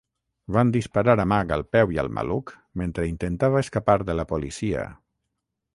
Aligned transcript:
Van 0.55 0.69
disparar 0.75 1.15
a 1.23 1.25
Mack 1.33 1.53
al 1.57 1.65
peu 1.77 1.93
i 1.97 2.01
al 2.05 2.09
maluc 2.19 2.55
mentre 2.83 3.07
intentava 3.13 3.65
escapar 3.67 4.01
de 4.11 4.19
la 4.21 4.27
policia. 4.35 4.89